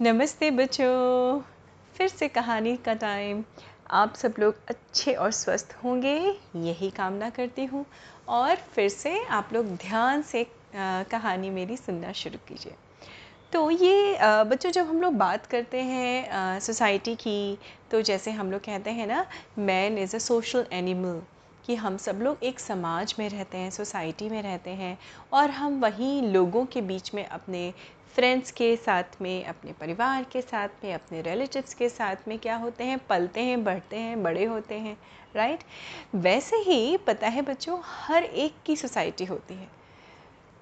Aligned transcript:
नमस्ते 0.00 0.50
बच्चों। 0.50 1.40
फिर 1.94 2.08
से 2.08 2.26
कहानी 2.28 2.76
का 2.76 2.92
टाइम 2.94 3.42
आप 3.90 4.14
सब 4.14 4.34
लोग 4.38 4.56
अच्छे 4.68 5.12
और 5.12 5.30
स्वस्थ 5.30 5.74
होंगे, 5.84 6.14
यही 6.56 6.90
कामना 6.90 7.30
करती 7.30 7.64
हूँ। 7.64 7.84
और 8.28 8.56
फिर 8.74 8.88
से 8.88 9.18
आप 9.26 9.48
लोग 9.52 9.74
ध्यान 9.76 10.22
से 10.22 10.44
कहानी 10.74 11.50
मेरी 11.50 11.76
सुनना 11.76 12.12
शुरू 12.12 12.38
कीजिए। 12.48 12.74
तो 13.52 13.70
ये 13.70 14.18
बच्चों 14.22 14.70
जब 14.70 14.88
हम 14.88 15.00
लोग 15.02 15.14
बात 15.14 15.46
करते 15.46 15.80
हैं 15.82 16.60
सोसाइटी 16.60 17.14
की 17.16 17.58
तो 17.90 18.02
जैसे 18.02 18.30
हम 18.30 18.52
लोग 18.52 18.60
कहते 18.60 18.90
हैं 18.90 19.06
ना 19.06 19.24
man 19.58 19.98
is 19.98 20.16
a 20.16 20.18
social 20.20 20.66
animal 20.72 21.20
कि 21.64 21.74
हम 21.74 21.96
सब 21.96 22.20
लोग 22.22 22.44
एक 22.44 22.60
समाज 22.60 23.14
में 23.18 23.28
रहते 23.28 23.58
हैं 23.58 23.70
सोसाइटी 23.70 24.28
में 24.28 24.42
रहते 24.42 24.70
हैं, 24.70 24.98
और 25.32 25.50
हम 25.50 25.80
वहीं 25.80 26.22
लोगों 26.22 26.64
के 26.66 26.80
बीच 26.82 27.14
में 27.14 27.24
अपने 27.26 27.72
फ्रेंड्स 28.14 28.50
के 28.50 28.76
साथ 28.76 29.20
में, 29.20 29.44
अपने 29.44 29.72
परिवार 29.72 30.24
के 30.24 30.42
साथ 30.42 30.68
में, 30.84 30.92
अपने 30.94 31.22
रिलेटिव्स 31.22 31.74
के 31.74 31.88
साथ 31.88 32.28
में 32.28 32.38
क्या 32.38 32.56
होते 32.56 32.84
हैं? 32.84 32.98
पलते 32.98 33.40
हैं, 33.40 33.64
बढ़ते 33.64 33.96
हैं, 33.96 34.22
बड़े 34.22 34.44
होते 34.44 34.74
हैं 34.74 34.96
राइट 35.36 35.60
वैसे 36.14 36.56
ही 36.56 36.96
पता 36.96 37.28
है 37.28 37.42
बच्चों, 37.42 37.78
हर 37.84 38.24
एक 38.24 38.54
की 38.66 38.76
सोसाइटी 38.76 39.24
होती 39.24 39.54
है। 39.54 39.77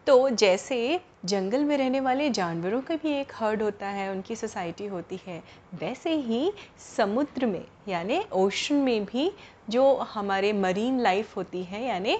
तो 0.06 0.28
जैसे 0.30 1.00
जंगल 1.24 1.64
में 1.64 1.76
रहने 1.76 2.00
वाले 2.00 2.28
जानवरों 2.30 2.80
का 2.80 2.96
भी 2.96 3.12
एक 3.12 3.32
हर्ड 3.34 3.62
होता 3.62 3.86
है, 3.86 4.10
उनकी 4.10 4.36
सोसाइटी 4.36 4.86
होती 4.86 5.18
है, 5.26 5.42
वैसे 5.74 6.14
ही 6.14 6.52
समुद्र 6.96 7.46
में, 7.46 7.64
यानी 7.88 8.20
ओशन 8.32 8.74
में 8.74 9.04
भी 9.04 9.30
जो 9.70 9.94
हमारे 10.12 10.52
मरीन 10.52 11.00
लाइफ 11.00 11.36
होती 11.36 11.62
है, 11.64 11.84
यानी 11.84 12.18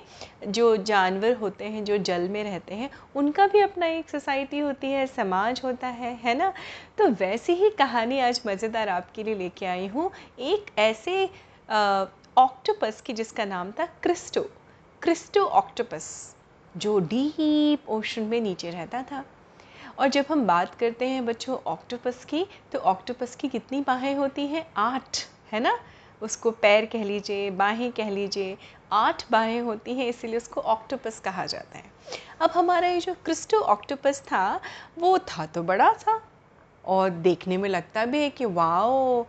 जो 0.49 0.77
जानवर 0.77 1.35
होते 1.35 1.65
हैं, 1.65 1.85
जो 1.85 1.99
जल 1.99 2.29
में 2.29 2.43
रहते 2.45 2.75
हैं, 2.75 2.91
उनका 3.17 3.47
भी 3.47 3.61
अपना 3.61 3.87
एक 3.87 4.11
सोसाइटी 4.11 4.59
होती 4.59 4.91
है, 4.91 5.07
समाज 5.07 5.61
होता 5.65 5.89
है 5.89 6.15
है 6.25 6.35
ना? 6.35 6.53
तो 6.99 7.09
वैसी 7.11 7.53
ही 7.53 7.71
कहानी 7.71 8.21
आज 8.21 8.41
मज़ेदार 8.47 8.89
आपके 8.89 9.25
लिए 9.25 9.35
लेके 9.35 9.67
आई 9.67 9.87
हूँ। 9.87 10.11
एक 10.41 10.79
ऐसे 10.79 11.25
ऑक्टोपस 12.39 13.01
की 13.01 13.13
जिसका 13.13 13.45
नाम 13.45 13.71
था 13.73 13.87
क्रिस्टो 14.03 14.49
क्रिस्टो 15.03 15.45
ऑक्टोपस 15.45 16.36
जो 16.77 16.99
डीप 16.99 17.89
ओशन 17.89 18.23
में 18.23 18.41
नीचे 18.41 18.71
रहता 18.71 19.03
था। 19.03 19.25
और 19.99 20.09
जब 20.09 20.25
हम 20.31 20.47
बात 20.47 20.75
करते 20.75 21.07
हैं 21.09 21.25
बच्चों 21.27 21.57
ऑक्टोपस 21.67 22.25
की 22.25 22.45
तो 22.73 22.79
ऑक्टोपस 22.79 23.37
की 23.37 23.49
कितनी 23.49 23.81
बाहें 23.81 24.15
होती 24.15 24.47
हैं? 24.47 24.67
आठ, 24.77 25.19
है 25.53 25.61
ना? 25.61 25.79
उसको 26.23 26.51
पैर 26.51 26.87
कह 26.87 27.05
लीजिए, 27.05 27.51
बाहें 27.51 27.91
कह 27.93 28.11
लीजिए, 28.11 28.57
आठ 28.93 29.25
बाहें 29.31 29.61
होती 29.61 29.95
हैं, 29.95 30.07
इसीलिए 30.07 30.37
उसको 30.37 30.61
ऑक्टोपस 30.61 31.21
कहा 31.21 31.47
जाता 31.47 31.79
है। 31.79 31.91
अब 32.41 32.51
हमारा 32.51 32.89
ये 32.89 33.01
जो 33.01 33.15
क्रिस्टो 33.15 33.61
ऑक्टोपस 33.61 34.21
था, 34.23 34.61
वो 34.99 35.19
था 35.19 35.47
तो 35.47 35.63
बड़ा 35.63 35.93
था, 35.93 36.21
और 36.85 37.11
देखने 37.11 37.57
में 37.57 37.69
लगता 37.69 38.05
भी 38.05 38.21
है 38.23 38.31
कि 38.31 38.45
वाओ 38.45 39.23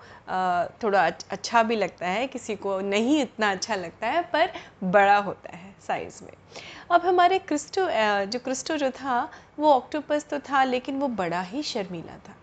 थोड़ा 0.83 1.05
अच्छा 1.05 1.63
भी 1.63 1.75
लगता 1.75 2.07
है, 2.07 2.27
किसी 2.27 2.55
को 2.55 2.79
नहीं 2.81 3.21
इतना 3.21 3.51
अच्छा 3.51 3.75
लगता 3.75 4.07
है, 4.07 4.21
पर 4.23 4.51
बड़ा 4.83 5.17
होता 5.17 5.55
है 5.57 5.75
साइज़ 5.87 6.23
में। 6.23 6.31
अब 6.91 7.05
हमारे 7.05 7.37
क्रिस्टो 7.39 7.81
जो 8.25 8.39
क्रिस्टो 8.39 8.75
जो 8.77 8.89
था 8.91 9.19
वो 9.59 9.71
ऑक्टोपस 9.71 10.25
तो 10.29 10.37
था 10.39 10.63
लेकिन 10.63 10.99
वो 10.99 11.07
बड़ा 11.07 11.41
ही 11.41 11.63
शर्मीला 11.63 12.17
था। 12.27 12.35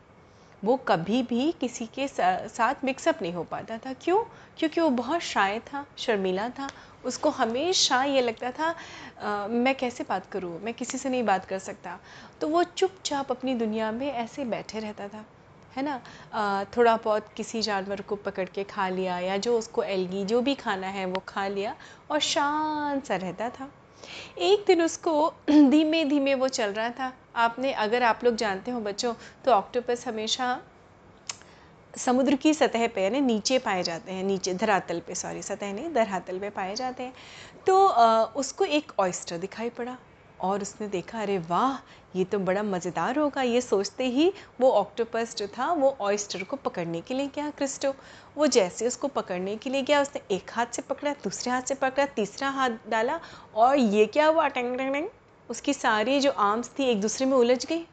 वो 0.62 0.76
कभी 0.88 1.22
भी 1.22 1.50
किसी 1.60 1.86
के 1.94 2.08
साथ 2.08 2.84
मिक्सअप 2.84 3.22
नहीं 3.22 3.32
हो 3.32 3.44
पाता 3.44 3.78
था। 3.78 3.92
क्यों? 3.92 4.18
क्योंकि 4.58 4.80
वो 4.80 4.88
बहुत 4.90 5.20
शाय 5.20 5.58
था 5.62 5.84
शर्मीला 5.98 6.48
था। 6.48 6.68
उसको 7.04 7.30
हमेशा 7.30 8.02
ये 8.04 8.20
लगता 8.20 8.50
था 8.50 8.74
आ, 9.20 9.46
मैं 9.46 9.74
कैसे 9.74 10.04
बात 10.08 10.26
करूँ? 10.32 10.58
मैं 10.60 10.74
किसी 10.74 10.98
से 10.98 11.08
नहीं 11.08 11.22
बात 11.22 11.44
कर 11.44 11.58
सकता। 11.58 11.98
तो 12.40 12.48
वो 12.48 12.62
चुपचाप 12.64 13.30
अपनी 13.30 13.54
दुनिया 13.54 13.90
में 13.92 14.10
ऐसे 14.12 14.44
बैठे 14.44 14.80
रहता 14.80 15.08
था 15.08 15.24
है 15.76 15.82
ना? 15.82 16.00
आ, 16.34 16.64
थोड़ा 16.76 16.96
बहुत 16.96 17.28
किसी 17.36 17.62
जानवर 17.62 18.00
को 18.00 18.16
पकड़ 18.18 18.48
के 18.48 18.64
खा 18.64 18.88
लिया 18.88 19.18
या 19.18 19.36
जो 19.38 19.56
उसको 19.58 19.82
एलगी 19.84 20.24
जो 20.24 20.40
भी 20.40 20.54
खाना 20.54 20.86
है 20.88 21.06
वो 21.06 21.22
खा 21.28 21.46
लिया 21.48 21.74
और 22.10 22.20
शांत 22.22 23.04
सा 23.06 23.16
रहता 23.16 23.48
था। 23.50 23.70
एक 24.38 24.64
दिन 24.66 24.82
उसको 24.82 25.32
धीमे 25.50 26.04
धीमे 26.04 26.34
वो 26.34 26.48
चल 26.48 26.72
रहा 26.72 26.90
था। 26.90 27.12
आपने 27.36 27.72
अगर 27.72 28.02
आप 28.02 28.24
लोग 28.24 28.36
जानते 28.36 28.70
हो 28.70 28.80
बच्चों 28.80 29.14
तो 29.44 29.52
ऑक्टोपस 29.52 30.06
हमेशा 30.08 30.60
समुद्र 31.94 32.36
की 32.36 32.54
सतह 32.54 32.86
पे 32.86 33.02
यानी 33.02 33.20
नीचे 33.20 33.58
पाए 33.58 33.82
जाते 33.82 34.12
हैं 34.12 34.24
नीचे 34.24 34.54
धरातल 34.54 35.00
पे 35.00 35.14
सॉरी 35.14 35.42
सतह 35.42 35.72
नहीं 35.72 35.92
धरातल 35.92 36.38
पे 36.38 36.50
पाए 36.50 36.74
जाते 36.74 37.02
हैं। 37.02 37.12
तो 37.66 37.86
आ, 37.86 38.24
उसको 38.24 38.64
एक 38.64 38.92
ऑयस्टर 38.98 39.38
दिखाई 39.38 39.68
पड़ा। 39.70 39.96
और 40.44 40.62
उसने 40.62 40.86
देखा, 40.88 41.20
अरे 41.20 41.38
वाह, 41.40 41.76
ये 42.16 42.24
तो 42.24 42.38
बड़ा 42.38 42.62
मज़ेदार 42.62 43.18
होगा। 43.18 43.42
ये 43.42 43.60
सोचते 43.60 44.06
ही 44.06 44.32
वो 44.60 44.70
ऑक्टोपस 44.70 45.34
जो 45.36 45.46
था, 45.48 45.70
वो 45.72 45.96
ऑयस्टर 46.00 46.42
को 46.42 46.56
पकड़ने 46.56 47.00
के 47.00 47.14
लिए 47.14 47.26
गया, 47.26 47.50
क्रिस्टो। 47.50 47.94
वो 48.36 48.46
जैसे 48.48 48.86
उसको 48.86 49.08
पकड़ने 49.08 49.56
के 49.56 49.70
लिए 49.70 49.82
गया, 49.82 50.00
उसने 50.02 50.20
एक 50.36 50.50
हाथ 50.52 50.66
से 50.66 50.82
पकड़ा, 50.82 51.12
दूसरे 51.24 51.52
हाथ 51.52 51.62
से 51.62 51.74
पकड़ा, 51.74 52.06
तीसरा 52.06 52.48
हाथ 52.50 52.70
डाला 52.88 53.18
और 53.54 53.76
ये 53.76 54.06
क्या 54.06 54.26
हुआ? 54.26 54.48
टेंग 54.48 54.76
टेंग 54.78 54.92
टेंग, 54.92 55.08
उसकी 55.48 55.72
सारी 55.74 56.20
जो 56.20 56.30
आर्म्स 56.30 56.70
थी 56.78 56.84
एक 56.84 57.00
दूसरे 57.00 57.26
में 57.26 57.36
उलझ 57.36 57.64
गई 57.66 57.84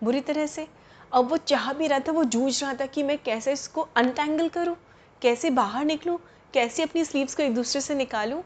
बुरी 0.00 0.20
तरह 0.20 0.46
से। 0.46 0.66
अब 1.12 1.28
वो 1.28 1.36
चाह 1.36 1.72
भी 1.72 1.86
रहा 1.86 1.98
था, 1.98 2.12
वो 2.12 2.24
जूझ 2.24 2.62
रहा 2.62 2.74
था 2.74 2.86
कि 2.86 3.02
मैं 3.02 3.18
कैसे 3.18 3.52
इसको 3.52 3.88
अनटैंगल 3.96 4.48
करूँ, 4.48 4.76
कैसे 5.22 5.50
बाहर 5.50 5.84
निकलूँ, 5.84 6.18
कैसे 6.54 6.82
अपनी 6.82 7.04
स्लीव्स 7.04 7.34
को 7.34 7.42
एक 7.42 7.54
दूसरे 7.54 7.80
से 7.80 7.94
निकालूँ। 7.94 8.42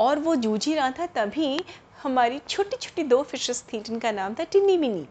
और 0.00 0.18
वो 0.18 0.34
जूझ 0.36 0.66
ही 0.66 0.74
रहा 0.74 0.90
था, 0.90 1.06
तभी 1.06 1.64
हमारी 2.02 2.38
छोटी 2.48 2.76
छोटी 2.76 3.02
दो 3.02 3.22
फिशेस 3.22 3.62
थी 3.72 3.80
जिनका 3.80 4.10
नाम 4.12 4.34
था 4.34 4.44
टिन्नी 4.44 4.76
मिनी 4.76 5.06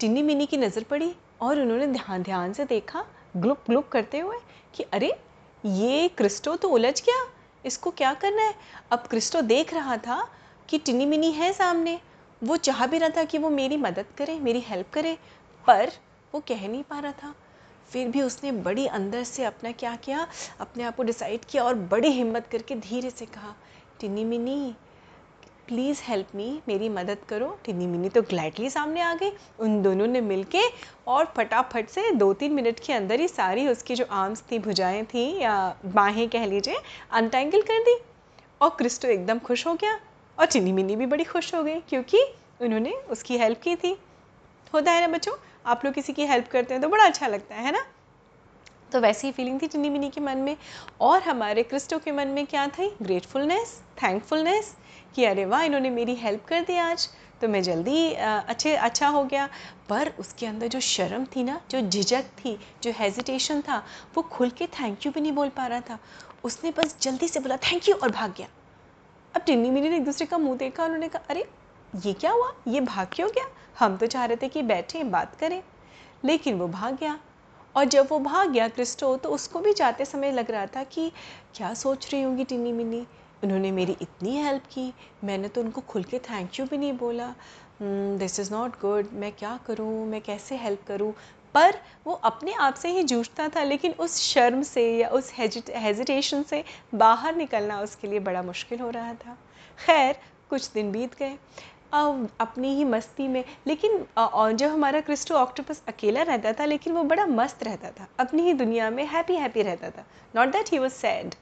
टिन्नी 0.00 0.22
मिनी 0.22 0.46
की 0.46 0.56
नज़र 0.56 0.82
पड़ी 0.82 1.14
और 1.42 1.60
उन्होंने 1.60 1.86
ध्यान 1.86 2.22
ध्यान 2.22 2.52
से 2.52 2.64
देखा, 2.64 3.04
ग्लुप 3.36 3.62
ग्लुप 3.66 3.88
करते 3.88 4.18
हुए 4.18 4.38
कि 4.74 4.82
अरे, 4.82 5.12
ये 5.64 6.08
क्रिस्टो 6.08 6.54
तो 6.56 6.68
उलझ 6.68 7.00
गया, 7.00 7.26
इसको 7.64 7.90
क्या 7.90 8.12
करना 8.14 8.42
है? 8.42 8.54
अब 8.92 9.06
क्रिस्टो 9.06 9.40
देख 9.42 9.74
रहा 9.74 9.96
था 9.96 10.28
कि 10.68 10.78
टिन्नी 10.78 11.06
मिनी 11.06 11.30
है 11.32 11.52
सामने। 11.52 11.98
वो 12.42 12.56
चाह 12.56 12.86
भी 12.86 12.98
रहा 12.98 13.08
था 13.08 13.24
कि 13.24 13.38
वो 13.38 13.50
मेरी 13.50 13.76
मदद 13.76 14.06
करे, 14.18 14.38
मेरी 14.40 14.60
हेल्प 14.60 14.90
करे, 14.92 15.16
पर 15.66 15.92
वो 16.34 16.40
कह 16.40 16.68
नहीं 16.68 16.82
पा 16.82 16.98
रहा 16.98 17.12
था। 17.12 17.34
फिर 17.90 18.08
भी 18.08 18.22
उसने 18.22 18.52
बड़ी 18.52 18.86
अंदर 18.88 19.22
से 19.24 19.44
अपना 19.44 19.72
क्या 19.72 19.94
किया, 19.96 20.26
अपने 20.60 20.84
आप 20.84 20.96
को 20.96 21.02
डिसाइड 21.02 21.44
किया 21.44 21.64
और 21.64 21.74
बड़ी 21.74 22.10
हिम्मत 22.10 22.46
करके 22.46 22.74
धीरे 22.74 23.10
से 23.10 23.26
कहा 23.26 23.54
Tiny 24.00 24.24
Mini 24.24 24.74
please 25.68 26.00
help 26.04 26.26
me 26.34 26.48
मेरी 26.68 26.88
मदद 26.88 27.18
करो। 27.28 27.48
टिनी 27.64 27.86
मिनी 27.86 28.08
तो 28.08 28.22
ग्लैडली 28.22 28.68
सामने 28.70 29.00
आ 29.00 29.14
गई। 29.14 29.30
उन 29.60 29.80
दोनों 29.82 30.06
ने 30.06 30.20
मिलके 30.20 30.60
और 31.06 31.32
फटाफट 31.36 31.88
से 31.88 32.10
दो 32.12 32.32
तीन 32.32 32.52
मिनट 32.52 32.80
के 32.80 32.92
अंदर 32.92 33.20
ही 33.20 33.28
सारी 33.28 33.66
उसकी 33.68 33.94
जो 33.94 34.04
आर्म्स 34.12 34.42
थी, 34.42 34.58
भुजाएँ 34.58 35.04
थी 35.04 35.26
या 35.40 35.76
बाहें 35.86 36.28
कह 36.28 36.46
लीजिए 36.46 36.76
अनटेंगल 37.12 37.62
कर 37.62 37.82
दी 37.82 37.96
और 38.60 38.70
क्रिस्टो 38.78 39.08
एकदम 39.08 39.38
खुश 39.38 39.66
हो 39.66 39.74
गया 39.74 39.98
और 40.38 40.46
टिनी 40.46 40.72
मिनी 40.72 40.96
भी 40.96 41.06
बड़ी 41.06 41.24
खुश 41.24 41.54
हो 41.54 41.62
गई 41.62 41.80
क्योंकि 41.80 42.22
उन्होंने 42.60 42.92
उसकी 43.10 43.38
हेल्प 43.38 43.60
की 43.62 43.76
थी। 43.76 43.96
होता 44.74 44.92
है 44.92 45.00
ना 45.00 45.08
बच्चों? 45.08 45.34
आप 45.66 45.84
लोग 45.84 45.94
किसी 45.94 46.12
की 46.12 46.26
हेल्प 46.26 46.48
करते 46.48 46.74
हैं 46.74 46.82
तो 46.82 46.88
बड़ा 46.88 47.04
अच्छा 47.04 47.26
लगता 47.26 47.54
है 47.54 47.72
ना? 47.72 47.84
तो 48.92 49.00
वैसी 49.00 49.26
ही 49.26 49.32
फीलिंग 49.32 49.62
थी 49.62 49.66
टिनी 49.66 49.90
मिनी 49.90 50.10
के 50.10 50.20
मन 50.20 50.38
में। 50.38 50.56
और 51.00 51.22
हमारे 51.22 51.62
क्रिस्टो 51.62 51.98
के 51.98 52.12
मन 52.12 52.28
में 52.28 52.46
क्या 52.46 52.66
थी? 52.66 52.96
ग्रेटफुलनेस 53.02 53.82
थैंकफुलनेस 54.02 54.76
कि 55.14 55.24
अरे 55.24 55.44
वाह, 55.44 55.62
इन्होंने 55.62 55.90
मेरी 55.90 56.14
हेल्प 56.14 56.44
कर 56.48 56.60
दी 56.60 56.76
आज। 56.76 57.08
तो 57.40 57.48
मैं 57.48 57.62
जल्दी 57.62 58.12
अच्छे 58.12 58.76
अच्छा 58.76 59.08
हो 59.08 59.24
गया। 59.24 59.48
पर 59.88 60.12
उसके 60.18 60.46
अंदर 60.46 60.66
जो 60.66 60.80
शर्म 60.80 61.24
थी 61.24 61.42
ना, 61.42 61.60
जो 61.70 61.80
झिझक 61.80 62.22
थी, 62.22 62.60
जो 62.82 62.92
हेजिटेशन 62.96 63.60
था, 63.60 63.86
वो 64.14 64.22
खुल 64.22 64.50
के 64.50 64.66
थैंक 64.66 65.06
यू 65.06 65.12
भी 65.12 65.20
नहीं 65.20 65.32
बोल 65.32 65.48
पा 65.48 65.66
रहा 65.66 65.80
था। 65.80 65.98
उसने 66.44 66.70
बस 66.70 66.96
जल्दी 67.02 67.28
से 67.28 67.40
बोला 67.40 67.56
थैंक 67.56 67.88
यू 67.88 67.94
और 67.94 68.10
भाग 68.10 68.34
गया। 68.36 68.48
अब 69.36 69.42
टिन्नी 69.42 69.70
मिनी 69.70 69.88
ने 69.88 69.96
एक 69.96 70.04
दूसरे 70.04 70.26
का 70.26 70.38
मुँह 70.38 70.56
देखा 70.56 70.84
उन्होंने 70.84 71.08
कहा, 71.08 71.22
अरे, 71.30 71.48
ये 72.06 72.12
क्या 72.12 72.32
हुआ? 72.32 72.52
ये 72.68 72.80
भाग 72.80 73.08
क्यों 73.12 73.30
गया? 73.30 73.46
हम 73.78 73.96
तो 73.96 74.06
चाह 74.06 74.24
रहे 74.24 74.36
थे 74.36 74.48
कि 74.48 74.62
बैठें, 74.62 75.10
बात 75.10 75.36
करें। 75.36 75.62
लेकिन 76.24 76.58
वो 76.58 76.68
भाग 76.68 76.96
गया। 76.96 77.18
और 77.76 77.84
जब 77.84 78.08
वो 78.10 78.18
भाग 78.18 78.50
गया 78.50 78.68
क्रिस्टो 78.68 79.16
तो 79.16 79.28
उसको 79.28 79.60
भी 79.60 79.72
जाते 79.72 80.04
समय 80.04 80.32
लग 80.32 80.50
रहा 80.50 80.66
था 80.66 80.82
कि 80.84 81.10
क्या 81.54 81.72
सोच 81.74 82.10
रही 82.12 82.22
होंगी 82.22 82.44
टिनी 82.44 82.72
मिनी 82.72 83.06
उन्होंने 83.44 83.70
मेरी 83.70 83.96
इतनी 84.02 84.36
हेल्प 84.36 84.62
की, 84.72 84.92
मैंने 85.24 85.48
तो 85.48 85.60
उनको 85.60 85.80
खुल 85.80 86.02
के 86.02 86.18
थैंक 86.20 86.58
यू 86.60 86.66
भी 86.66 86.78
नहीं 86.78 86.92
बोला। 86.98 87.34
दिस 87.82 88.38
इज़ 88.40 88.52
नॉट 88.52 88.80
गुड 88.80 89.08
मैं 89.12 89.32
क्या 89.32 89.58
करूँ, 89.66 90.06
मैं 90.06 90.20
कैसे 90.20 90.56
हेल्प 90.56 90.86
करूँ? 90.88 91.12
पर 91.54 91.78
वो 92.06 92.12
अपने 92.24 92.52
आप 92.52 92.74
से 92.74 92.88
ही 92.88 93.02
जूझता 93.02 93.48
था, 93.48 93.62
लेकिन 93.62 93.92
उस 93.92 94.18
शर्म 94.22 94.62
से 94.62 94.82
या 94.96 95.08
उस 95.08 95.32
हेजिटेशन 95.38 96.42
से 96.42 96.62
बाहर 96.94 97.36
निकलना 97.36 97.80
उसके 97.80 98.08
लिए 98.08 98.20
बड़ा 98.20 98.42
मुश्किल 98.42 98.80
हो 98.80 98.90
रहा 98.90 99.12
था। 99.14 99.36
खैर, 99.78 100.16
कुछ 100.50 100.70
दिन 100.72 100.90
बीत 100.92 101.18
गए। 101.18 101.36
अपनी 101.92 102.74
ही 102.74 102.84
मस्ती 102.84 103.26
में। 103.28 103.44
लेकिन 103.66 104.04
जब 104.56 104.70
हमारा 104.70 105.00
क्रिस्टो 105.00 105.34
ऑक्टोपस 105.34 105.82
अकेला 105.88 106.22
रहता 106.22 106.52
था, 106.52 106.64
लेकिन 106.64 106.92
वो 106.92 107.02
बड़ा 107.04 107.26
मस्त 107.26 107.62
रहता 107.64 107.90
था। 107.90 108.06
अपनी 108.20 108.42
ही 108.42 108.52
दुनिया 108.54 108.90
में 108.90 109.04
हैप्पी 109.06 109.34
हैप्पी 109.36 109.62
रहता 109.62 109.90
था। 109.90 110.04
Not 110.36 110.48
that 110.48 110.72
he 110.72 110.78
was 110.78 110.92
sad 110.92 111.34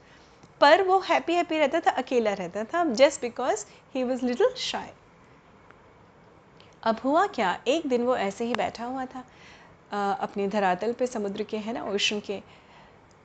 पर 0.61 0.81
वो 0.83 0.99
हैप्पी 0.99 1.33
हैप्पी 1.33 1.57
रहता 1.59 1.79
था, 1.79 1.91
अकेला 1.93 2.33
रहता 2.33 2.63
था 2.63 2.83
just 2.93 3.21
because 3.21 3.65
he 3.95 4.03
was 4.03 4.25
little 4.25 4.53
shy 4.57 4.93
अब 6.83 6.99
हुआ 7.03 7.25
क्या? 7.27 7.57
एक 7.67 7.87
दिन 7.87 8.03
वो 8.03 8.15
ऐसे 8.17 8.45
ही 8.45 8.53
बैठा 8.55 8.85
हुआ 8.85 9.05
था 9.05 9.23
अपने 10.13 10.47
धरातल 10.47 10.93
पे 10.93 11.07
समुद्र 11.07 11.43
के, 11.43 11.57
है 11.57 11.73
ना, 11.73 11.83
ओशन 11.85 12.19
के 12.19 12.41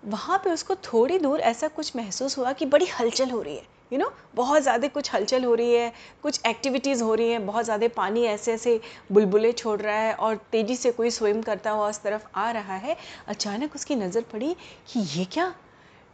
वहाँ 0.02 0.38
पे 0.38 0.50
उसको 0.50 0.75
थोड़ी 0.85 1.19
दूर 1.19 1.41
ऐसा 1.41 1.69
कुछ 1.69 1.97
महसूस 1.97 2.37
हुआ 2.38 2.52
कि 2.52 2.67
बड़ी 2.67 2.87
हलचल 2.91 3.31
हो 3.31 3.41
रही 3.43 3.56
है। 3.56 3.62
यू 3.93 3.99
you 3.99 3.99
नो 3.99 4.05
know, 4.05 4.37
बहुत 4.37 4.62
ज़्यादा 4.62 4.88
कुछ 4.88 5.12
हलचल 5.14 5.44
हो 5.44 5.55
रही 5.55 5.75
है 5.75 5.93
कुछ 6.23 6.41
एक्टिविटीज़ 6.47 7.02
हो 7.02 7.14
रही 7.14 7.31
हैं 7.31 7.44
बहुत 7.47 7.64
ज़्यादा 7.64 7.88
पानी 7.88 8.23
ऐसे 8.25 8.52
ऐसे 8.52 8.81
बुलबुले 9.12 9.52
छोड़ 9.52 9.81
रहा 9.81 9.97
है 9.97 10.12
और 10.14 10.37
तेज़ी 10.52 10.76
से 10.76 10.91
कोई 10.91 11.11
स्विम 11.11 11.43
करता 11.43 11.70
हुआ 11.70 11.88
उस 11.88 12.02
तरफ़ 12.02 12.26
आ 12.35 12.50
रहा 12.50 12.76
है। 12.76 12.97
अचानक 13.29 13.75
उसकी 13.75 13.97
नज़र 13.97 14.25
पड़ी 14.32 14.55
कि 14.93 15.00
ये 15.19 15.25
क्या? 15.25 15.52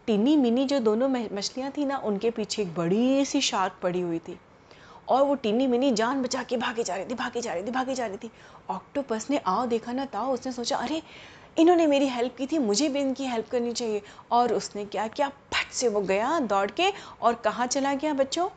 टिनी 0.09 0.37
मिनी 0.37 0.65
जो 0.65 0.79
दोनों 0.81 1.09
मछलियाँ 1.09 1.71
थी 1.77 1.85
ना 1.85 1.97
उनके 1.99 2.31
पीछे 2.31 2.63
एक 2.63 2.75
बड़ी 2.75 3.25
सी 3.25 3.41
शार्क 3.41 3.79
पड़ी 3.83 4.01
हुई 4.01 4.19
थी। 4.19 4.39
और 5.09 5.23
वो 5.23 5.35
टिनी 5.35 5.67
मिनी 5.67 5.91
जान 5.93 6.23
बचा 6.23 6.43
के 6.43 6.57
भागी 6.57 6.83
जा 6.83 6.95
रही 6.97 7.05
थी 7.05 7.15
भागी 7.15 7.41
जा 7.41 7.53
रही 7.53 7.63
थी 7.63 7.71
भागी 7.71 7.95
जा 7.95 8.07
रही 8.07 8.17
थी। 8.17 8.31
ऑक्टोपस 8.71 9.27
ने 9.31 9.41
आओ 9.47 9.67
देखा 9.67 9.93
ना 9.93 10.05
ताओ 10.05 10.33
उसने 10.35 10.53
सोचा 10.53 10.77
अरे 10.77 11.03
इन्होंने 11.59 11.87
मेरी 11.87 12.09
हेल्प 12.09 12.37
की 12.37 12.47
थी, 12.47 12.59
मुझे 12.59 12.89
भी 12.89 13.01
इनकी 13.01 13.27
हेल्प 13.27 13.49
करनी 13.49 13.73
चाहिए। 13.73 14.03
और 14.31 14.53
उसने 14.55 14.85
क्या 14.85 15.09
किया? 15.09 15.29
फट 15.29 15.73
से 15.73 15.89
वो 15.89 16.01
गया 16.01 16.41
दौड़ 16.41 16.71
के 16.71 16.93
और 17.23 17.35
कहाँ 17.35 17.67
चला 17.67 17.95
गया 17.95 18.15
बच्चों? 18.15 18.49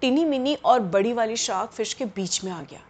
टिनी 0.00 0.24
मिनी 0.24 0.54
और 0.54 0.80
बड़ी 0.80 1.12
वाली 1.12 1.36
शार्क 1.36 1.70
फ़िश 1.70 1.94
के 1.94 2.04
बीच 2.04 2.44
में 2.44 2.52
आ 2.52 2.62
गया। 2.62 2.80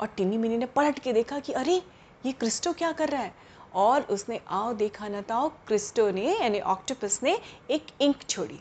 और 0.00 0.06
टिनी 0.06 0.36
मिनी 0.36 0.58
ने 0.58 0.66
पलट 0.66 0.98
के 0.98 1.12
देखा 1.12 1.38
कि, 1.38 1.52
अरे, 1.52 1.82
ये 2.26 2.32
क्रिस्टो 2.32 2.72
क्या 2.72 2.92
कर 2.92 3.08
रहा 3.08 3.22
है? 3.22 3.34
और 3.74 4.02
उसने, 4.02 4.40
आओ 4.48 4.72
देखा 4.72 5.08
ना 5.08 5.20
ताओ, 5.20 5.48
क्रिस्टो 5.48 6.10
ने, 6.10 6.38
यानी 6.38 6.60
ऑक्टोपस 6.60 7.20
ने 7.22 7.38
एक 7.70 7.86
इंक 8.00 8.16
छोड़ी। 8.28 8.60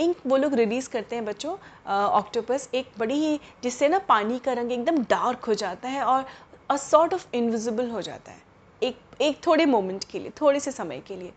इंक 0.00 0.16
वो 0.26 0.36
लोग 0.36 0.54
रिलीज़ 0.54 0.88
करते 0.88 1.16
हैं 1.16 1.24
बच्चों 1.24 1.56
ऑक्टोपस 1.92 2.68
एक 2.74 2.90
बड़ी 2.98 3.14
ही 3.14 3.40
जिससे 3.62 3.88
ना 3.88 3.98
पानी 3.98 4.38
का 4.38 4.52
रंग 4.52 4.72
एकदम 4.72 4.98
डार्क 4.98 5.44
हो 5.44 5.54
जाता 5.54 5.88
है 5.88 6.02
और 6.02 6.26
अ 6.70 6.76
सॉर्ट 6.76 7.14
ऑफ़ 7.14 7.26
इनविजिबल 7.34 7.90
हो 7.90 8.02
जाता 8.02 8.32
है। 8.32 8.51
एक 8.82 8.96
एक 9.20 9.46
थोड़े 9.46 9.66
मोमेंट 9.66 10.04
के 10.04 10.18
लिए, 10.18 10.30
थोड़े 10.40 10.60
से 10.60 10.72
समय 10.72 11.00
के 11.00 11.16
लिए। 11.16 11.32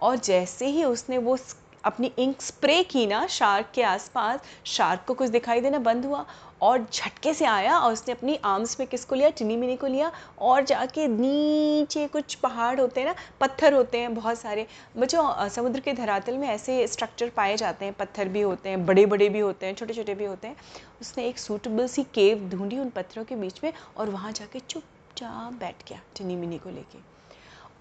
और 0.00 0.16
जैसे 0.16 0.66
ही 0.66 0.84
उसने 0.84 1.18
वो 1.18 1.38
अपनी 1.84 2.10
इंक 2.18 2.42
स्प्रे 2.42 2.82
की 2.82 3.06
ना 3.06 3.26
शार्क 3.26 3.70
के 3.74 3.82
आसपास 3.82 4.40
शार्क 4.66 5.04
को 5.06 5.14
कुछ 5.14 5.28
दिखाई 5.30 5.60
देना 5.60 5.78
बंद 5.78 6.04
हुआ 6.04 6.24
और 6.62 6.86
झटके 6.92 7.32
से 7.34 7.44
आया 7.44 7.78
और 7.78 7.92
उसने 7.92 8.14
अपनी 8.14 8.38
आर्म्स 8.44 8.78
में 8.80 8.86
किसको 8.88 9.14
लिया? 9.14 9.30
टिनी 9.30 9.56
मिनी 9.56 9.76
को 9.76 9.86
लिया। 9.86 10.10
और 10.38 10.64
जाके 10.64 11.06
नीचे 11.08 12.06
कुछ 12.06 12.34
पहाड़ 12.34 12.80
होते 12.80 13.00
हैं 13.00 13.08
ना, 13.08 13.14
पत्थर 13.40 13.72
होते 13.72 13.98
हैं 13.98 14.14
बहुत 14.14 14.38
सारे। 14.38 14.66
बच्चों 14.96 15.48
समुद्र 15.48 15.80
के 15.80 15.92
धरातल 15.92 16.38
में 16.38 16.48
ऐसे 16.48 16.86
स्ट्रक्चर 16.86 17.28
पाए 17.28 17.56
जाते 17.56 17.84
हैं। 17.84 17.94
पत्थर 17.94 18.28
भी 18.28 18.40
होते 18.40 18.68
हैं 18.68 18.84
बड़े 18.86 19.06
बड़े 19.06 19.28
भी 19.28 19.40
होते 19.40 19.66
हैं 19.66 19.74
छोटे 19.74 19.94
छोटे 19.94 20.14
भी 20.14 20.24
होते 20.24 20.48
हैं। 20.48 20.56
उसने 21.00 21.28
एक 21.28 21.38
सूटेबल 21.38 21.88
सी 21.88 22.02
केव 22.04 22.48
ढूंढी 22.48 22.78
उन 22.78 22.90
पत्थरों 22.90 23.24
के 23.24 23.36
बीच 23.36 23.60
में 23.64 23.72
और 23.96 24.10
वहाँ 24.10 24.32
जाके 24.32 24.60
चुपचाप 25.20 25.52
बैठ 25.52 25.82
गया 25.88 26.00
टिनी 26.16 26.34
मिनी 26.36 26.58
को 26.58 26.70
लेके। 26.70 26.98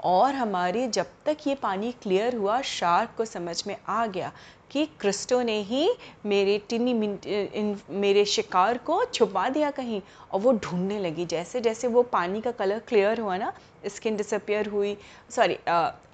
और 0.03 0.35
हमारी 0.35 0.87
जब 0.87 1.05
तक 1.25 1.37
ये 1.47 1.53
पानी 1.55 1.91
क्लियर 2.01 2.35
हुआ 2.35 2.59
शार्क 2.61 3.09
को 3.17 3.25
समझ 3.25 3.63
में 3.67 3.75
आ 3.89 4.05
गया 4.07 4.31
कि 4.71 4.85
क्रिस्टो 4.99 5.41
ने 5.41 5.57
ही 5.61 5.89
मेरे 6.25 6.57
टिनी 6.69 6.91
इन, 6.91 7.77
मेरे 7.91 8.25
शिकार 8.25 8.77
को 8.87 9.03
छुपा 9.05 9.47
दिया 9.49 9.71
कहीं 9.71 10.01
और 10.31 10.39
वो 10.39 10.51
ढूँढने 10.53 10.99
लगी। 10.99 11.25
जैसे 11.25 11.61
जैसे 11.61 11.87
वो 11.87 12.03
पानी 12.11 12.41
का 12.41 12.51
कलर 12.51 12.79
क्लियर 12.87 13.19
हुआ 13.19 13.37
ना 13.37 13.51
स्किन 13.87 14.17
डिसअपियर 14.17 14.67
हुई 14.67 14.95
सॉरी 15.29 15.57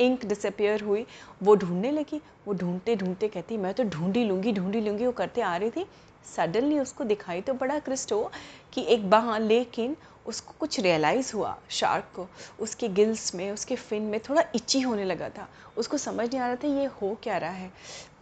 इंक 0.06 0.26
डिसअपियर 0.26 0.82
हुई, 0.82 1.06
वो 1.44 1.56
ढूँढने 1.56 1.92
लगी। 1.92 2.22
वो 2.48 2.54
ढूंढते 2.54 2.96
ढूंढते 2.96 3.28
कहती, 3.28 3.58
मैं 3.58 3.74
तो 3.74 3.84
ढूंढी 3.86 4.24
लूँगी 4.24 4.52
ढूंढी 4.54 4.82
लूँगी। 4.82 5.06
वो 5.06 5.12
करते 5.14 5.42
आ 5.42 5.56
रही 5.58 5.70
थी। 5.70 5.86
सडनली 6.26 6.80
उसको 6.80 7.04
दिखाई 7.04 7.42
तो 7.42 7.54
पड़ा 7.54 7.80
क्रिस्टो 7.80 8.30
कि 8.74 8.86
एक 8.90 9.10
बाँ 9.10 9.40
लेकिन 9.40 9.96
उसको 10.26 10.54
कुछ 10.60 10.80
रियलाइज़ 10.80 11.32
हुआ 11.34 11.56
शार्क 11.70 12.06
को, 12.16 12.28
उसके 12.60 12.88
गिल्स 12.90 13.34
में, 13.36 13.52
उसके 13.52 13.76
फिन 13.76 14.04
में 14.04 14.20
थोड़ा 14.20 14.44
इची 14.56 14.82
होने 14.82 15.04
लगा 15.06 15.30
था। 15.30 15.48
उसको 15.78 15.98
समझ 15.98 16.28
नहीं 16.30 16.40
आ 16.40 16.48
रहा 16.48 16.56
था 16.56 16.68
ये 16.70 16.86
हो 17.02 17.18
क्या 17.24 17.38
रहा 17.38 17.50
है। 17.50 17.72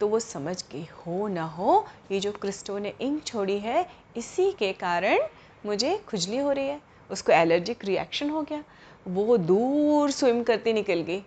तो 0.00 0.08
वो 0.08 0.20
समझ 0.20 0.56
गई, 0.72 0.86
हो 0.96 1.28
ना 1.28 1.44
हो, 1.44 1.86
ये 2.12 2.20
जो 2.20 2.32
क्रिस्टो 2.32 2.78
ने 2.78 2.94
इंक 3.00 3.22
छोड़ी 3.24 3.58
है, 3.58 3.86
इसी 4.16 4.50
के 4.52 4.72
कारण 4.72 5.26
मुझे 5.66 5.96
खुजली 6.08 6.38
हो 6.38 6.52
रही 6.52 6.68
है। 6.68 6.80
उसको 7.10 7.32
एलर्जिक 7.32 7.84
रिएक्शन 7.84 8.30
हो 8.30 8.42
गया। 8.42 8.62
वो 9.06 9.36
दूर 9.36 10.10
स्विम 10.10 10.42
करती 10.42 10.72
निकल 10.72 11.00
गई। 11.00 11.20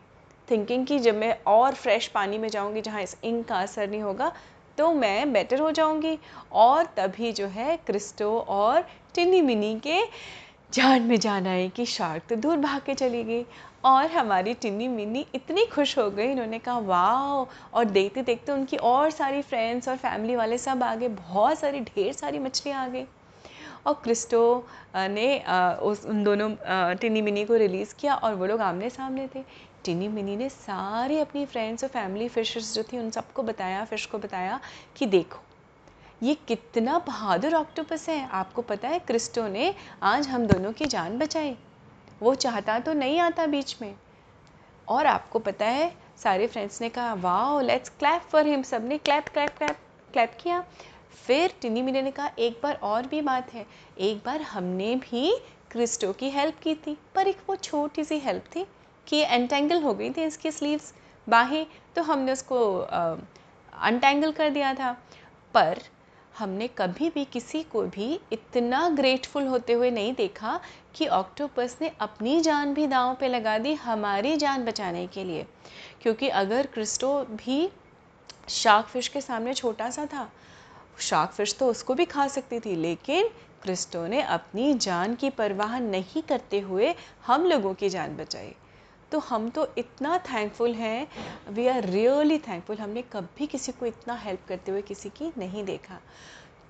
थिंकिंग 0.48 0.86
कि 0.88 1.00
जब 1.00 1.16
मैं 1.16 1.38
और 1.48 1.74
फ्रेश 1.74 2.08
पानी 2.08 2.38
में 2.38 2.48
जाऊँगी 2.50 2.82
जहाँ 2.82 3.02
इस 3.02 3.16
इंक 3.24 3.46
का 3.48 3.56
असर 3.56 3.90
नहीं 3.90 4.02
होगा 4.02 4.32
तो 4.78 4.92
मैं 4.94 5.34
बेटर 5.34 5.60
हो 5.60 5.72
जाऊँगी। 5.72 6.18
और 6.52 6.86
तभी 6.98 7.32
जो 7.32 7.48
है 7.48 7.78
क्रिस्टो 7.78 8.30
और 8.40 8.82
टिनी 9.16 9.42
मिनी 9.42 9.80
के 9.80 10.00
जान 10.70 11.02
में 11.02 11.20
जान 11.20 11.48
आए 11.48 11.68
कि 11.70 11.86
शार्क 11.86 12.24
तो 12.30 12.36
दूर 12.36 12.58
भाग 12.58 12.82
के 12.86 12.94
चली 12.94 13.24
गई 13.24 13.46
और 13.86 14.06
हमारी 14.12 14.54
टिन्नी 14.54 14.88
मिन्नी 14.88 15.26
इतनी 15.36 15.66
खुश 15.66 15.98
हो 15.98 16.10
गई। 16.12 16.32
इन्होंने 16.32 16.60
कहा 16.60 16.78
वाह 16.80 17.78
और 17.78 17.86
देखते 17.88 18.22
देखते 18.22 18.52
उनकी 18.52 18.78
और 18.78 19.10
सारी 19.12 19.42
फ्रेंड्स 19.42 19.88
और 19.88 19.96
फैमिली 19.98 20.36
वाले 20.36 20.58
सब 20.58 20.84
आ 20.84 20.94
गए 20.96 21.08
बहुत 21.08 21.60
सारी, 21.60 21.80
ढेर 21.80 22.14
सारी 22.14 22.40
मछलियाँ 22.40 22.84
आ 22.84 22.88
गई। 22.88 23.06
और 23.86 23.94
क्रिस्टो 24.04 24.68
ने 24.96 25.38
उस, 25.82 26.06
उन 26.06 26.24
दोनों 26.24 26.50
टिन्नी 26.96 27.22
मिनी 27.22 27.46
को 27.46 27.56
रिलीज़ 27.56 27.96
किया 28.00 28.16
और 28.16 28.36
वो 28.36 28.46
लोग 28.46 28.62
आमने 28.62 28.90
सामने 28.90 29.28
थे। 29.36 29.44
टिनी 29.86 30.08
मिनी 30.08 30.36
ने 30.36 30.50
सारी 30.50 31.20
अपनी 31.20 31.46
फ्रेंड्स 31.46 31.84
और 31.84 31.90
फैमिली 31.90 32.28
फिशेस 32.28 32.74
जो 32.76 32.84
थी 32.84 32.98
उन 32.98 33.10
सबको 33.12 33.44
बताया 33.44 33.84
फ़िश 33.86 34.06
को 34.06 34.18
बताया 34.18 34.60
कि 34.98 35.06
देखो 35.06 35.44
ये 36.22 36.34
कितना 36.48 36.98
बहादुर 37.00 37.54
ऑक्टोपस 37.56 38.08
है। 38.10 38.28
आपको 38.30 38.62
पता 38.62 38.88
है, 38.88 39.00
क्रिस्टो 39.00 39.48
ने 39.48 39.74
आज 40.04 40.28
हम 40.28 40.46
दोनों 40.46 40.72
की 40.74 40.86
जान 40.86 41.18
बचाई। 41.18 41.56
वो 42.22 42.34
चाहता 42.36 42.78
तो 42.80 42.94
नहीं 42.94 43.20
आता 43.20 43.46
बीच 43.46 43.76
में। 43.82 43.96
और 44.88 45.08
आपको 45.08 45.40
पता 45.40 45.66
है, 45.66 45.92
सारे 46.18 46.48
फ्रेंड्स 46.48 46.82
ने 46.82 46.90
कहा 46.90 47.14
वाह 47.16 47.62
लेट्स 47.62 47.90
क्लैप 47.90 48.22
फॉर 48.22 48.48
हिम 48.48 48.62
सबने 48.62 48.98
क्लैप 48.98 49.28
क्लैप 49.28 49.58
क्लैप 49.58 49.78
क्लैप 50.14 50.38
किया। 50.42 50.64
फिर 51.26 51.54
टिनी 51.62 51.82
मिनी 51.82 52.02
ने 52.02 52.12
कहा, 52.12 52.30
एक 52.40 52.60
बार 52.64 52.80
और 52.84 53.08
भी 53.08 53.22
बात 53.22 53.54
है। 53.54 53.66
एक 54.00 54.22
बार 54.26 54.42
हमने 54.44 54.96
भी 54.96 55.32
क्रिस्टो 55.72 56.12
की 56.14 56.30
हेल्प 56.30 56.60
की 56.60 56.74
थी, 56.76 56.98
पर 57.16 57.28
एक 57.28 57.42
वो 57.50 57.56
छोटी 57.56 58.04
सी 58.04 58.18
हेल्प 58.20 58.46
थी 58.56 58.66
कि 59.08 59.20
एंटेंगल 59.20 59.82
हो 59.84 59.94
गई 59.94 60.10
थी 60.10 60.24
इसकी 60.24 60.52
स्लीव्स 60.52 60.94
बाहें 61.28 61.66
तो 61.96 62.02
हमने 62.04 62.32
उसको 62.32 62.58
अनटेंगल 62.78 64.32
कर 64.32 64.50
दिया 64.50 64.74
था। 64.74 64.92
पर 65.54 65.80
हमने 66.38 66.68
कभी 66.68 67.10
भी 67.10 67.24
किसी 67.26 67.62
को 67.64 67.82
भी 67.84 68.20
इतना 68.32 68.88
ग्रेटफुल 68.90 69.48
होते 69.48 69.74
हुए 69.74 69.90
नहीं 69.92 70.14
देखा 70.14 70.60
कि 70.96 71.08
ऑक्टोपस 71.08 71.78
ने 71.82 71.92
अपनी 72.00 72.40
जान 72.42 72.74
भी 72.74 72.88
दांव 72.88 73.16
पे 73.20 73.28
लगा 73.28 73.58
दी 73.58 73.74
हमारी 73.74 74.36
जान 74.38 74.66
बचाने 74.66 75.06
के 75.08 75.24
लिए। 75.24 75.46
क्योंकि 76.02 76.28
अगर 76.30 76.68
क्रिस्टो 76.68 77.14
भी 77.34 77.70
शार्क 78.50 78.86
फ़िश 78.86 79.08
के 79.08 79.22
सामने 79.22 79.54
छोटा 79.54 79.90
सा 79.90 80.06
था 80.06 80.30
शार्क 81.00 81.32
फ़िश 81.32 81.56
तो 81.60 81.68
उसको 81.68 81.94
भी 81.94 82.06
खा 82.06 82.28
सकती 82.28 82.60
थी, 82.60 82.76
लेकिन 82.76 83.30
क्रिस्टो 83.64 84.06
ने 84.08 84.22
अपनी 84.22 84.74
जान 84.74 85.16
की 85.16 85.30
परवाह 85.30 85.78
नहीं 85.80 86.22
करते 86.22 86.60
हुए 86.60 86.94
हम 87.26 87.46
लोगों 87.46 87.74
की 87.74 87.90
जान 87.90 88.16
बचाई। 88.18 88.54
तो 89.12 89.20
हम 89.20 89.50
तो 89.50 89.68
इतना 89.78 90.18
थैंकफुल 90.18 90.74
हैं 90.74 91.08
वी 91.50 91.68
आर 91.68 91.86
रियली 91.86 92.38
थैंकफुल 92.38 92.78
हमने 92.78 93.02
कभी 93.02 93.48
किसी 93.48 93.72
को 93.72 93.86
इतना 93.86 94.16
हेल्प 94.16 94.40
करते 94.48 94.72
हुए 94.72 94.82
किसी 94.82 95.10
की 95.10 95.32
नहीं 95.38 95.64
देखा। 95.66 96.00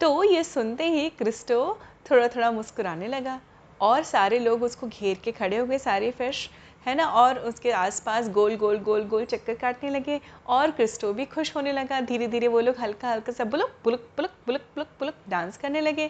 तो 0.01 0.23
ये 0.23 0.43
सुनते 0.43 0.87
ही 0.89 1.09
क्रिस्टो 1.09 1.79
थोड़ा 2.11 2.27
थोड़ा 2.27 2.51
मुस्कुराने 2.51 3.07
लगा 3.07 3.39
और 3.79 4.03
सारे 4.03 4.39
लोग 4.39 4.63
उसको 4.63 4.87
घेर 4.87 5.17
के 5.23 5.31
खड़े 5.31 5.57
हो 5.57 5.65
गए, 5.65 5.77
सारे 5.77 6.11
फ़िश 6.11 6.49
है 6.85 6.95
ना? 6.95 7.05
और 7.05 7.39
उसके 7.39 7.71
आसपास 7.71 8.29
गोल 8.29 8.55
गोल 8.55 8.77
गोल 8.79 9.03
गोल 9.07 9.25
चक्कर 9.25 9.55
काटने 9.55 9.89
लगे 9.89 10.19
और 10.47 10.71
क्रिस्टो 10.71 11.11
भी 11.13 11.25
खुश 11.25 11.55
होने 11.55 11.71
लगा। 11.71 11.99
धीरे 12.01 12.27
धीरे 12.27 12.47
वो 12.47 12.59
लोग 12.59 12.75
हल्का 12.79 13.09
हल्का 13.11 13.31
सा 13.31 13.43
बुलक 13.45 13.75
बुलक 13.83 14.07
बुलक 14.17 14.31
बुलक 14.45 14.61
बुलक 14.75 14.87
बुलक 14.99 15.15
डांस 15.29 15.57
करने 15.57 15.81
लगे। 15.81 16.07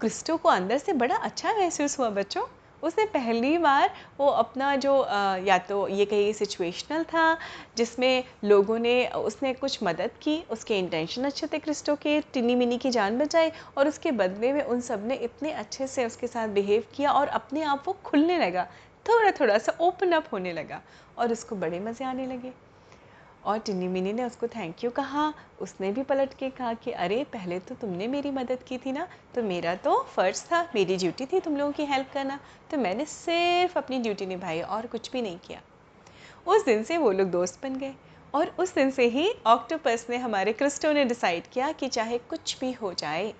क्रिस्टो 0.00 0.36
को 0.36 0.48
अंदर 0.48 0.78
से 0.78 0.92
बड़ा 0.94 1.16
अच्छा 1.16 1.52
महसूस 1.52 1.98
हुआ, 1.98 2.10
बच्चों। 2.10 2.46
उसने 2.82 3.04
पहली 3.04 3.56
बार 3.58 3.90
वो 4.18 4.26
अपना 4.28 4.74
जो 4.76 4.94
या 5.46 5.58
तो 5.58 5.86
ये 5.88 6.04
कहीं 6.04 6.32
सिचुएशनल 6.32 7.02
था, 7.04 7.36
जिसमें 7.76 8.24
लोगों 8.44 8.78
ने, 8.78 9.06
उसने 9.08 9.52
कुछ 9.54 9.78
मदद 9.82 10.10
की, 10.22 10.42
उसके 10.50 10.78
इंटेंशन 10.78 11.24
अच्छे 11.24 11.46
थे 11.46 11.58
क्रिस्टो 11.58 11.94
के 11.96 12.20
टिनी 12.32 12.54
मिनी 12.54 12.78
की 12.78 12.90
जान 12.90 13.18
बचाई 13.18 13.50
और 13.78 13.88
उसके 13.88 14.10
बदले 14.12 14.52
में 14.52 14.62
उन 14.62 14.80
सबने 14.80 15.14
इतने 15.14 15.52
अच्छे 15.54 15.86
से 15.86 16.06
उसके 16.06 16.26
साथ 16.26 16.48
बिहेव 16.50 16.84
किया 16.94 17.12
और 17.12 17.28
अपने 17.30 17.62
आप 17.64 17.84
वो 17.86 17.96
खुलने 18.04 18.38
लगा 18.38 18.66
थोड़ा 19.06 19.30
थोड़ा 19.30 19.58
सा 19.58 19.76
ओपन 19.80 20.12
अप 20.12 20.28
होने 20.32 20.52
लगा 20.52 20.80
और 21.18 21.32
उसको 21.32 21.56
बड़े 21.56 21.80
मज़े 21.80 22.04
आने 22.04 22.26
लगे। 22.26 22.52
और 23.46 23.58
टिन्नी 23.58 23.88
मिनी 23.88 24.12
ने 24.12 24.24
उसको 24.24 24.46
थैंक 24.48 24.84
यू 24.84 24.90
कहा। 24.90 25.32
उसने 25.60 25.90
भी 25.92 26.02
पलट 26.02 26.34
के 26.34 26.48
कहा 26.50 26.72
कि, 26.74 26.90
अरे, 26.92 27.22
पहले 27.24 27.58
तो 27.58 27.74
तुमने 27.74 28.06
मेरी 28.08 28.30
मदद 28.30 28.62
की 28.62 28.78
थी 28.78 28.92
ना 28.92 29.06
तो 29.34 29.42
मेरा 29.42 29.74
तो 29.76 30.02
फ़र्ज़ 30.06 30.44
था, 30.44 30.62
मेरी 30.74 30.96
ड्यूटी 30.96 31.26
थी 31.26 31.40
तुम 31.40 31.56
लोगों 31.56 31.72
की 31.72 31.84
हेल्प 31.84 32.10
करना 32.14 32.38
तो 32.70 32.78
मैंने 32.78 33.04
सिर्फ़ 33.04 33.78
अपनी 33.78 33.98
ड्यूटी 33.98 34.26
निभाई 34.26 34.60
और 34.60 34.86
कुछ 34.86 35.10
भी 35.12 35.22
नहीं 35.22 35.38
किया। 35.38 35.60
उस 36.46 36.64
दिन 36.64 36.82
से 36.82 36.98
वो 36.98 37.10
लोग 37.12 37.30
दोस्त 37.30 37.62
बन 37.62 37.76
गए 37.76 37.94
और 38.34 38.54
उस 38.58 38.74
दिन 38.74 38.90
से 38.90 39.06
ही 39.08 39.30
ऑक्टोपस 39.46 40.06
ने 40.10 40.16
हमारे 40.16 40.52
क्रिस्टो 40.52 40.92
ने 40.92 41.04
डिसाइड 41.04 41.46
किया 41.46 41.72
कि 41.72 41.88
चाहे 41.88 42.18
कुछ 42.20 42.58
भी 42.60 42.72
हो 42.72 42.92
जाए, 42.94 43.32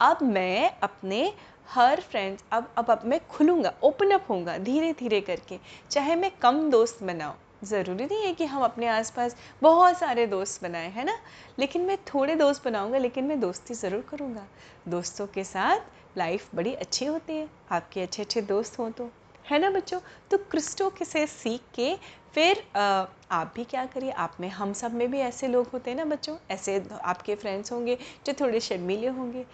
अब 0.00 0.22
मैं 0.24 0.70
अपने 0.82 1.32
हर 1.68 2.00
फ्रेंड्स 2.00 2.44
अब 2.52 2.72
अब 2.78 2.90
अब 2.90 3.02
मैं 3.04 3.20
खुलूँगा 3.28 3.72
ओपन 3.82 4.10
अप 4.10 4.26
होऊँगा 4.30 4.58
धीरे 4.58 4.92
धीरे 4.92 5.20
करके, 5.20 5.58
चाहे 5.90 6.14
मैं 6.16 6.30
कम 6.42 6.68
दोस्त 6.70 7.02
बनाऊँ। 7.02 7.34
ज़रूरी 7.62 8.04
नहीं 8.04 8.24
है 8.24 8.32
कि 8.34 8.44
हम 8.44 8.62
अपने 8.62 8.86
आसपास 8.88 9.36
बहुत 9.62 9.98
सारे 9.98 10.26
दोस्त 10.26 10.62
बनाए 10.62 10.88
है 10.90 11.04
ना? 11.04 11.18
लेकिन 11.58 11.82
मैं 11.82 11.96
थोड़े 12.04 12.34
दोस्त 12.34 12.64
बनाऊँगा 12.64 12.98
लेकिन 12.98 13.24
मैं 13.24 13.40
दोस्ती 13.40 13.74
ज़रूर 13.74 14.04
करूँगा। 14.10 14.46
दोस्तों 14.88 15.26
के 15.26 15.44
साथ 15.44 16.18
लाइफ 16.18 16.54
बड़ी 16.54 16.74
अच्छी 16.74 17.04
होती 17.04 17.36
है। 17.36 17.48
आपके 17.70 18.02
अच्छे 18.02 18.22
अच्छे 18.22 18.42
दोस्त 18.42 18.78
हों 18.78 18.90
तो 18.90 19.10
है 19.44 19.58
ना 19.58 19.70
बच्चों? 19.70 20.00
तो 20.30 20.38
क्रिस्टो 20.50 20.92
से 21.04 21.26
सीख 21.26 21.60
के 21.74 21.94
फिर 22.34 22.62
आ, 22.76 23.06
आप 23.30 23.52
भी 23.56 23.64
क्या 23.64 23.84
करिए? 23.86 24.10
आप 24.10 24.36
में 24.40 24.48
हम 24.48 24.72
सब 24.72 24.94
में 24.94 25.10
भी 25.10 25.18
ऐसे 25.18 25.48
लोग 25.48 25.66
होते 25.72 25.90
हैं 25.90 25.96
ना 25.98 26.04
बच्चों? 26.04 26.36
ऐसे 26.50 26.82
आपके 27.04 27.34
फ्रेंड्स 27.34 27.72
होंगे 27.72 27.98
जो 28.26 28.32
थोड़े 28.32 28.60
शर्मीले 28.60 29.08
होंगे। 29.08 29.44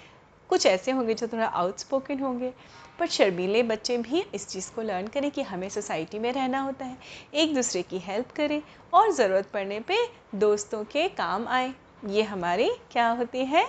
कुछ 0.48 0.66
ऐसे 0.66 0.90
होंगे 0.90 1.14
जो 1.14 1.26
थोड़ा 1.26 1.46
आउटस्पोकन 1.46 2.20
होंगे, 2.20 2.52
पर 2.98 3.06
शर्मीले 3.08 3.62
बच्चे 3.62 3.96
भी 3.98 4.24
इस 4.34 4.48
चीज़ 4.48 4.70
को 4.72 4.82
लर्न 4.82 5.06
करें 5.06 5.30
कि 5.30 5.42
हमें 5.42 5.68
सोसाइटी 5.68 6.18
में 6.18 6.32
रहना 6.32 6.60
होता 6.60 6.84
है। 6.84 6.96
एक 7.34 7.54
दूसरे 7.54 7.82
की 7.82 7.98
हेल्प 8.00 8.30
करें 8.36 8.60
और 8.92 9.10
ज़रूरत 9.12 9.50
पड़ने 9.52 9.80
पे 9.80 9.96
दोस्तों 10.36 10.84
के 10.84 11.08
काम 11.10 11.46
आए। 11.48 11.72
ये 12.06 12.22
हमारी 12.24 12.70
क्या 12.92 13.08
होती 13.10 13.44
है? 13.44 13.66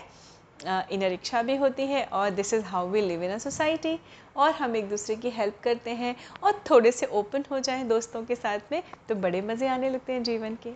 इनर 0.92 1.12
इच्छा 1.12 1.42
भी 1.42 1.56
होती 1.56 1.84
है 1.84 2.04
और 2.06 2.30
this 2.32 2.54
is 2.54 2.64
how 2.66 2.88
we 2.90 3.02
live 3.02 3.24
in 3.24 3.32
a 3.32 3.38
society 3.38 4.00
और 4.38 4.52
हम 4.52 4.76
एक 4.76 4.90
दूसरे 4.90 5.16
की 5.16 5.30
हेल्प 5.30 5.60
करते 5.64 5.92
हैं 5.92 6.16
और 6.44 6.62
थोड़े 6.70 6.92
से 6.92 7.06
ओपन 7.14 7.44
हो 7.52 7.60
जाएँ 7.60 7.84
दोस्तों 7.84 8.24
के 8.26 8.36
साथ 8.36 8.72
में 8.72 8.82
तो 9.10 9.16
बड़े 9.16 9.42
मज़े 9.42 9.68
आने 9.68 9.90
लगते 9.90 10.14
हैं 10.14 10.24
जीवन 10.24 10.56
के। 10.64 10.74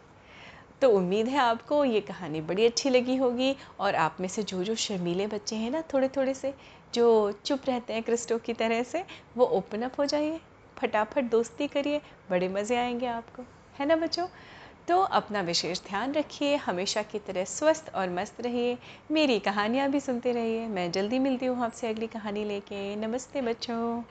तो 0.82 0.90
उम्मीद 0.90 1.28
है 1.28 1.38
आपको 1.38 1.86
ये 1.86 2.02
कहानी 2.02 2.42
बड़ी 2.42 2.66
अच्छी 2.66 2.90
लगी 2.90 3.16
होगी 3.16 3.56
और 3.80 3.96
आप 3.96 4.18
में 4.20 4.28
से 4.28 4.44
जो 4.44 4.64
जो 4.64 4.76
शर्मीले 4.76 5.28
बच्चे 5.28 5.56
हैं 5.56 5.72
ना 5.72 5.82
थोड़े 5.82 6.08
थोड़े 6.08 6.34
से, 6.34 6.54
जो 6.94 7.32
चुप 7.32 7.62
रहते 7.68 7.94
हैं 7.94 8.04
क्रिस्टो 8.04 8.38
की 8.38 8.54
तरह 8.54 8.84
से, 8.84 9.06
वो 9.38 9.46
ओपन 9.46 9.82
अप 9.82 10.00
हो 10.00 10.06
जाइए, 10.06 10.40
फटाफट 10.78 11.24
दोस्ती 11.24 11.68
करिए, 11.68 12.02
बड़े 12.30 12.50
मज़े 12.50 12.78
आएँगे 12.78 13.06
आपको। 13.06 13.44
है 13.80 13.86
ना 13.86 13.96
बच्चों? 13.96 14.28
तो 14.88 15.02
अपना 15.02 15.42
विशेष 15.42 15.82
ध्यान 15.82 16.14
रखिए, 16.14 16.56
हमेशा 16.56 17.02
की 17.02 17.20
तरह 17.20 17.44
स्वस्थ 17.44 17.92
और 17.96 18.10
मस्त 18.10 18.42
रहिए। 18.42 18.78
मेरी 19.12 19.40
कहानियाँ 19.40 19.90
भी 19.90 20.00
सुनते 20.00 20.32
रहिए। 20.32 20.68
मैं 20.68 20.92
जल्दी 20.92 21.20
मिलती 21.20 21.46
हूँ 21.46 21.66
आपसे 21.66 21.88
अगली 21.88 22.08
कहानी 22.08 22.46
लेके। 22.46 22.96
नमस्ते 22.96 23.42
बच्चों। 23.42 24.04